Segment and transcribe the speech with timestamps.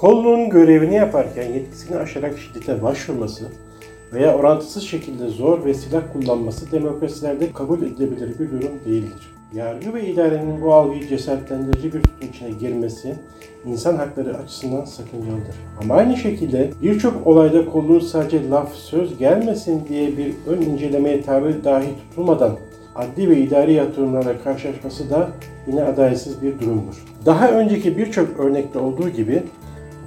[0.00, 3.44] Kolluğun görevini yaparken yetkisini aşarak şiddete başvurması
[4.12, 9.32] veya orantısız şekilde zor ve silah kullanması demokrasilerde kabul edilebilir bir durum değildir.
[9.54, 13.14] Yargı ve idarenin bu algıyı cesaretlendirici bir tutum içine girmesi
[13.66, 15.54] insan hakları açısından sakıncalıdır.
[15.82, 21.64] Ama aynı şekilde birçok olayda kolluğun sadece laf söz gelmesin diye bir ön incelemeye tabi
[21.64, 22.56] dahi tutulmadan
[22.96, 25.28] adli ve idari yatırımlarla karşılaşması da
[25.66, 27.04] yine adaletsiz bir durumdur.
[27.26, 29.42] Daha önceki birçok örnekte olduğu gibi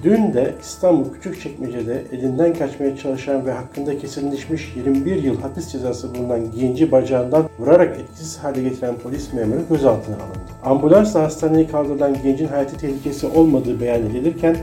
[0.04, 6.52] Dün de İstanbul Küçükçekmece'de elinden kaçmaya çalışan ve hakkında kesinleşmiş 21 yıl hapis cezası bulunan
[6.60, 10.40] genci bacağından vurarak etkisiz hale getiren polis memuru gözaltına alındı.
[10.64, 14.58] Ambulansla hastaneye kaldırılan gencin hayati tehlikesi olmadığı beyan edilirken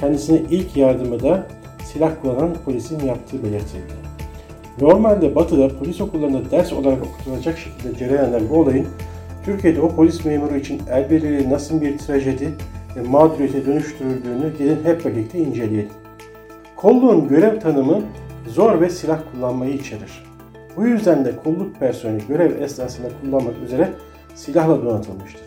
[0.00, 1.46] kendisine ilk yardımı da
[1.84, 3.92] silah kullanan polisin yaptığı belirtildi.
[4.80, 8.86] Normalde Batı'da polis okullarında ders olarak okutulacak şekilde cereyan eden bu olayın
[9.44, 12.48] Türkiye'de o polis memuru için elbirliği nasıl bir trajedi
[13.08, 15.88] mağduriyete dönüştürüldüğünü gelin hep birlikte inceleyelim.
[16.76, 18.02] Kolluğun görev tanımı
[18.48, 20.24] zor ve silah kullanmayı içerir.
[20.76, 23.92] Bu yüzden de kolluk personeli görev esnasında kullanmak üzere
[24.34, 25.42] silahla donatılmıştır.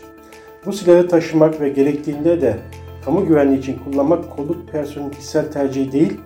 [0.65, 2.57] Bu silahı taşımak ve gerektiğinde de
[3.05, 6.19] kamu güvenliği için kullanmak kolluk personelinin kişisel tercihi değil,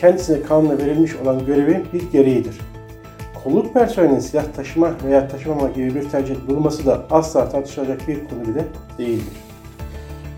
[0.00, 2.58] kendisine kanuna verilmiş olan görevin bir gereğidir.
[3.44, 8.42] Kolluk personelinin silah taşıma veya taşımama gibi bir tercih bulması da asla tartışılacak bir konu
[8.42, 8.64] bile
[8.98, 9.47] değildir.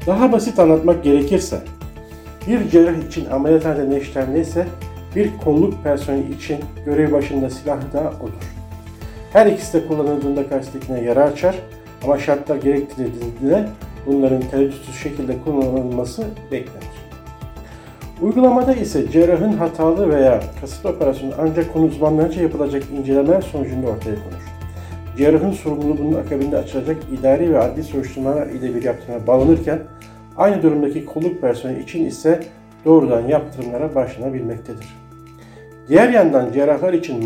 [0.06, 1.61] Daha basit anlatmak gerekirse,
[2.47, 4.67] bir cerrah için ameliyathanede neşter neyse,
[5.17, 8.55] bir kolluk personeli için görev başında silah da odur.
[9.33, 11.56] Her ikisi de kullanıldığında karşıdakine yara açar
[12.05, 13.69] ama şartlar gerektirdiğinde
[14.06, 16.91] bunların tereddütsüz şekilde kullanılması beklenir.
[18.23, 24.50] Uygulamada ise cerrahın hatalı veya kasıtlı operasyonu ancak konu uzmanlarınca yapılacak incelemeler sonucunda ortaya konur.
[25.21, 29.79] Cerrahın sorumluluğu bunun akabinde açılacak idari ve adli soruşturmalar ile bir yaptırıma bağlanırken
[30.37, 32.41] aynı durumdaki kolluk personeli için ise
[32.85, 34.87] doğrudan yaptırımlara başlanabilmektedir.
[35.89, 37.25] Diğer yandan cerrahlar için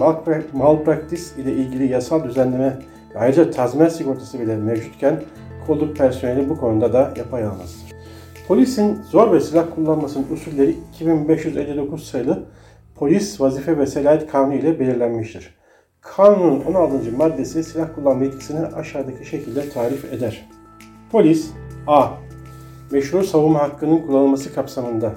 [0.52, 2.78] malpraktis ile ilgili yasal düzenleme
[3.14, 5.20] ve ayrıca tazminat sigortası bile mevcutken
[5.66, 7.92] kolluk personeli bu konuda da yapayalnızdır.
[8.48, 12.42] Polisin zor ve silah kullanmasının usulleri 2559 sayılı
[12.94, 15.63] Polis Vazife ve Selayet Kanunu ile belirlenmiştir.
[16.04, 17.12] Kanunun 16.
[17.16, 20.48] maddesi silah kullanma yetkisini aşağıdaki şekilde tarif eder.
[21.12, 21.50] Polis
[21.86, 22.08] A.
[22.90, 25.12] Meşru savunma hakkının kullanılması kapsamında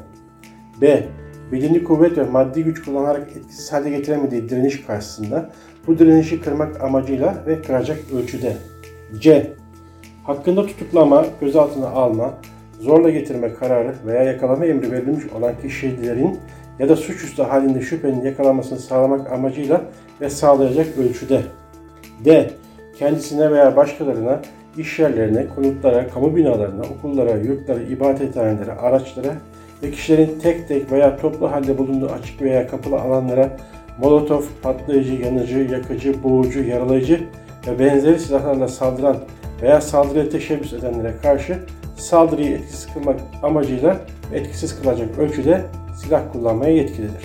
[0.81, 1.08] B.
[1.52, 5.50] Bedeni kuvvet ve maddi güç kullanarak etkisiz hale getiremediği direniş karşısında
[5.88, 8.58] bu direnişi kırmak amacıyla ve kıracak ölçüde
[9.19, 9.54] C.
[10.24, 12.34] Hakkında tutuklama, gözaltına alma,
[12.80, 16.40] zorla getirme kararı veya yakalama emri verilmiş olan kişilerin
[16.79, 19.81] ya da suçüstü halinde şüphenin yakalanmasını sağlamak amacıyla
[20.21, 21.41] ve sağlayacak ölçüde.
[22.25, 22.49] D.
[22.99, 24.41] Kendisine veya başkalarına,
[24.77, 29.33] iş yerlerine, konutlara, kamu binalarına, okullara, yurtlara, ibadethanelere, araçlara
[29.83, 33.57] ve kişilerin tek tek veya toplu halde bulunduğu açık veya kapalı alanlara
[34.01, 37.23] molotof, patlayıcı, yanıcı, yakıcı, boğucu, yaralayıcı
[37.67, 39.17] ve benzeri silahlarla saldıran
[39.61, 41.59] veya saldırıya teşebbüs edenlere karşı
[41.97, 43.97] saldırıyı etkisiz kılmak amacıyla
[44.33, 45.61] etkisiz kılacak ölçüde
[46.07, 47.23] silah kullanmaya yetkilidir.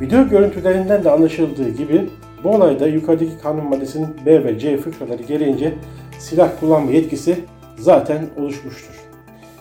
[0.00, 2.08] Video görüntülerinden de anlaşıldığı gibi
[2.44, 5.74] bu olayda yukarıdaki kanun maddesinin B ve C fıkraları gereğince
[6.18, 7.36] silah kullanma yetkisi
[7.78, 8.94] zaten oluşmuştur.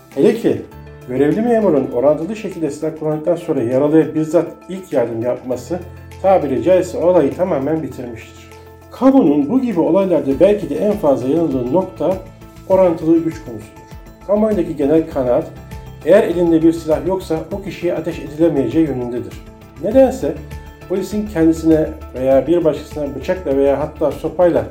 [0.10, 0.62] Hele ki
[1.10, 5.80] görevli memurun orantılı şekilde silah kullandıktan sonra yaralıya bizzat ilk yardım yapması
[6.22, 8.50] tabiri caizse olayı tamamen bitirmiştir.
[8.92, 12.18] Kanunun bu gibi olaylarda belki de en fazla yanıldığı nokta
[12.70, 13.86] orantılı güç konusudur.
[14.28, 15.52] Kamuoyundaki genel kanaat
[16.06, 19.34] eğer elinde bir silah yoksa o kişiye ateş edilemeyeceği yönündedir.
[19.84, 20.36] Nedense
[20.90, 24.66] polisin kendisine veya bir başkasına bıçakla veya hatta sopayla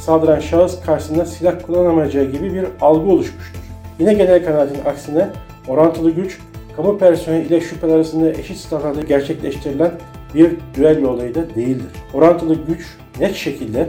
[0.00, 3.62] saldıran şahıs karşısında silah kullanamayacağı gibi bir algı oluşmuştur.
[3.98, 5.28] Yine genel kanaatin aksine
[5.68, 6.38] orantılı güç,
[6.76, 9.90] kamu personeli ile şüpheli arasında eşit silahlarla gerçekleştirilen
[10.34, 11.86] bir düel olayı da değildir.
[12.14, 13.88] Orantılı güç net şekilde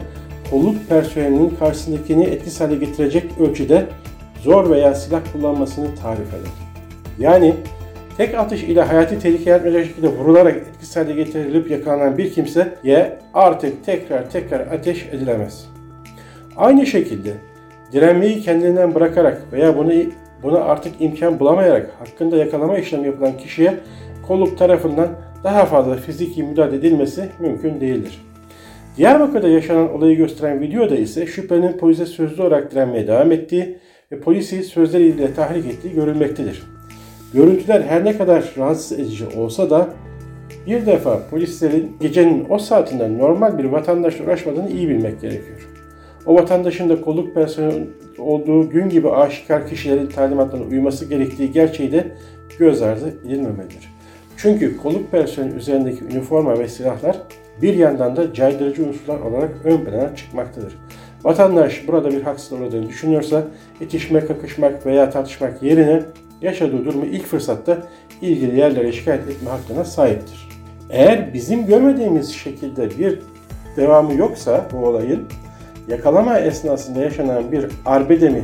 [0.51, 3.85] kolluk personelinin karşısındakini etkisiz hale getirecek ölçüde
[4.43, 6.68] zor veya silah kullanmasını tarif eder.
[7.19, 7.55] Yani
[8.17, 13.85] tek atış ile hayati tehlike yaratmayacak şekilde vurularak etkisiz hale getirilip yakalanan bir kimseye artık
[13.85, 15.65] tekrar tekrar ateş edilemez.
[16.57, 17.33] Aynı şekilde
[17.91, 19.93] direnmeyi kendinden bırakarak veya bunu
[20.43, 23.73] buna artık imkan bulamayarak hakkında yakalama işlemi yapılan kişiye
[24.27, 25.09] kolluk tarafından
[25.43, 28.25] daha fazla fiziki müdahale edilmesi mümkün değildir.
[28.97, 33.77] Diyarbakır'da yaşanan olayı gösteren videoda ise şüphenin polise sözlü olarak direnmeye devam ettiği
[34.11, 36.78] ve polisi sözleriyle tahrik ettiği görülmektedir.
[37.33, 39.89] Görüntüler her ne kadar rahatsız edici olsa da
[40.67, 45.67] bir defa polislerin gecenin o saatinde normal bir vatandaşla uğraşmadığını iyi bilmek gerekiyor.
[46.25, 47.87] O vatandaşın da kolluk personeli
[48.17, 52.11] olduğu gün gibi aşikar kişilerin talimatlarına uyması gerektiği gerçeği de
[52.59, 53.93] göz ardı edilmemelidir.
[54.37, 57.17] Çünkü kolluk personelinin üzerindeki üniforma ve silahlar
[57.61, 60.77] bir yandan da caydırıcı unsurlar olarak ön plana çıkmaktadır.
[61.23, 63.43] Vatandaş burada bir haksızlık uğradığını düşünüyorsa
[63.81, 66.01] itişmek, kakışmak veya tartışmak yerine
[66.41, 67.77] yaşadığı durumu ilk fırsatta
[68.21, 70.49] ilgili yerlere şikayet etme hakkına sahiptir.
[70.89, 73.19] Eğer bizim görmediğimiz şekilde bir
[73.77, 75.27] devamı yoksa bu olayın
[75.87, 78.43] yakalama esnasında yaşanan bir arbede mi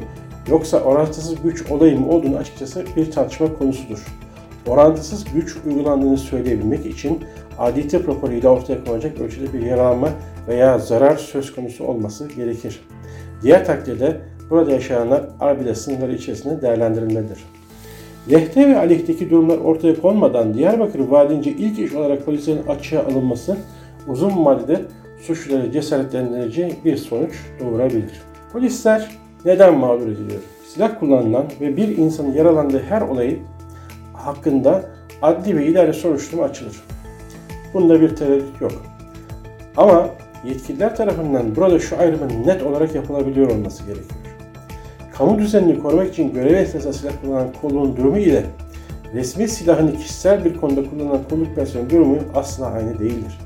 [0.50, 4.06] yoksa orantısız güç olayı mı olduğunu açıkçası bir tartışma konusudur.
[4.68, 7.24] Orantısız güç uygulandığını söyleyebilmek için
[7.60, 10.10] adi tıp raporuyla ortaya konacak ölçüde bir yaralanma
[10.48, 12.82] veya zarar söz konusu olması gerekir.
[13.42, 14.18] Diğer takdirde
[14.50, 17.55] burada yaşananlar arbede sınırları içerisinde değerlendirilmelidir.
[18.32, 23.58] Lehte ve aleyhteki durumlar ortaya konmadan Diyarbakır Valiliğince ilk iş olarak polislerin açığa alınması
[24.08, 24.82] uzun vadede
[25.22, 28.12] suçluları cesaretlendirici bir sonuç doğurabilir.
[28.54, 29.12] Polisler
[29.46, 30.42] neden mağdur ediliyor?
[30.68, 33.40] Silah kullanılan ve bir insanın yaralandığı her olayı
[34.14, 34.84] hakkında
[35.22, 36.84] adli ve idari soruşturma açılır.
[37.74, 38.72] Bunda bir tereddüt yok.
[39.78, 40.10] Ama
[40.46, 44.25] yetkililer tarafından burada şu ayrımın net olarak yapılabiliyor olması gerekiyor.
[45.18, 48.46] Kamu düzenini korumak için görev esnasında silah kullanan kolluğun durumu ile
[49.14, 53.40] resmi silahını kişisel bir konuda kullanan kolluk personeli durumu asla aynı değildir.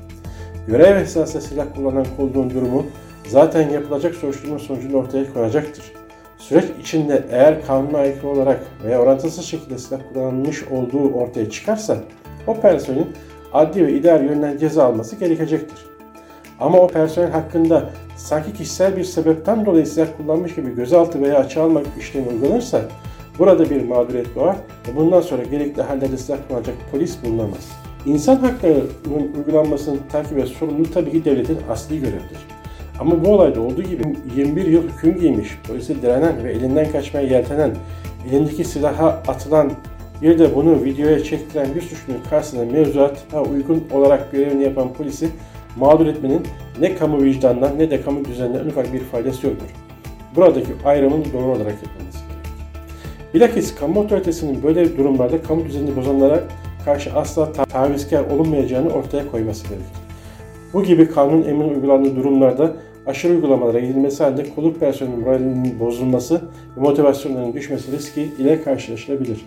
[0.66, 2.86] Görev esnasında silah kullanan kolluğun durumu
[3.28, 5.92] zaten yapılacak soruşturma sonucunda ortaya konacaktır.
[6.38, 11.96] Süreç içinde eğer kanuna aykırı olarak veya orantısız şekilde silah kullanılmış olduğu ortaya çıkarsa
[12.46, 13.06] o personelin
[13.52, 15.78] adli ve idari yönden ceza alması gerekecektir.
[16.60, 21.64] Ama o personel hakkında sanki kişisel bir sebepten dolayı silah kullanmış gibi gözaltı veya açığa
[21.64, 22.82] almak işlemi uygulanırsa
[23.38, 24.56] burada bir mağduriyet doğar
[24.88, 27.70] ve bundan sonra gerekli hallerde silah kullanacak polis bulunamaz.
[28.06, 32.38] İnsan haklarının uygulanmasının takip ve sorumluluğu tabii ki devletin asli görevidir.
[33.00, 37.70] Ama bu olayda olduğu gibi 21 yıl hüküm giymiş, polise direnen ve elinden kaçmaya yeltenen,
[38.30, 39.72] elindeki silaha atılan
[40.22, 45.28] bir de bunu videoya çektiren bir suçlunun karşısında mevzuata uygun olarak görevini yapan polisi
[45.76, 46.42] mağdur etmenin
[46.80, 49.66] ne kamu vicdanına ne de kamu düzenine en ufak bir faydası yoktur.
[50.36, 52.50] Buradaki ayrımın doğru olarak yapılması gerekir.
[53.34, 56.40] Bilakis kamu otoritesinin böyle durumlarda kamu düzenini bozanlara
[56.84, 59.86] karşı asla ta- tavizkar olunmayacağını ortaya koyması gerekir.
[60.72, 62.72] Bu gibi kanun emin uygulandığı durumlarda
[63.06, 66.34] aşırı uygulamalara gidilmesi halinde kolluk personelinin moralinin bozulması
[66.76, 69.46] ve motivasyonlarının düşmesi riski ile karşılaşılabilir.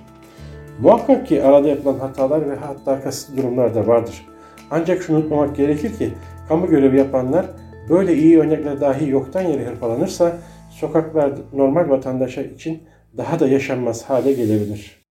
[0.80, 4.26] Muhakkak ki arada yapılan hatalar ve hatta kasıtlı durumlar da vardır.
[4.76, 6.10] Ancak şunu unutmamak gerekir ki
[6.48, 7.46] kamu görevi yapanlar
[7.90, 10.38] böyle iyi örnekler dahi yoktan yere hırpalanırsa
[10.70, 12.84] sokaklar normal vatandaşa için
[13.18, 15.03] daha da yaşanmaz hale gelebilir.